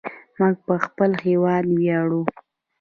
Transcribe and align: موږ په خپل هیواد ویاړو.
موږ 0.37 0.55
په 0.67 0.75
خپل 0.85 1.11
هیواد 1.25 1.65
ویاړو. 1.77 2.21